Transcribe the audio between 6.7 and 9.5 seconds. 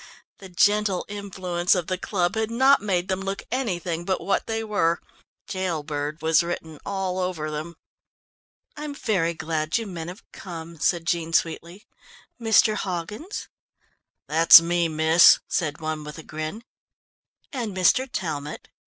all over them. "I'm very